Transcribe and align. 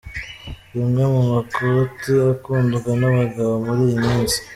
Rimwe 0.73 1.03
mu 1.13 1.21
makoti 1.31 2.11
akunzwe 2.31 2.89
n'abagabo 2.99 3.53
muri 3.65 3.81
iyi 3.89 3.97
minsi. 4.07 4.37